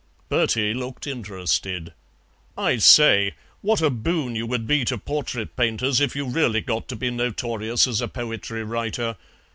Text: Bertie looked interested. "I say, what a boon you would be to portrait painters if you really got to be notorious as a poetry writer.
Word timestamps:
Bertie 0.29 0.73
looked 0.73 1.05
interested. 1.05 1.93
"I 2.57 2.77
say, 2.77 3.35
what 3.61 3.83
a 3.83 3.91
boon 3.91 4.35
you 4.35 4.47
would 4.47 4.65
be 4.65 4.83
to 4.85 4.97
portrait 4.97 5.55
painters 5.55 6.01
if 6.01 6.15
you 6.15 6.25
really 6.25 6.61
got 6.61 6.87
to 6.87 6.95
be 6.95 7.11
notorious 7.11 7.85
as 7.85 8.01
a 8.01 8.07
poetry 8.07 8.63
writer. 8.63 9.15